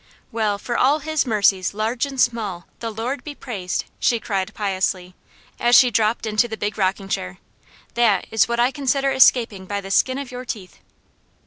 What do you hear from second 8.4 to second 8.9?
what I